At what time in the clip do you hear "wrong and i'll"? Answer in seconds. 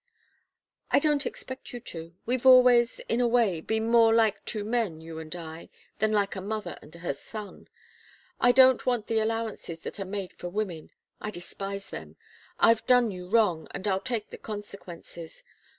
13.29-13.99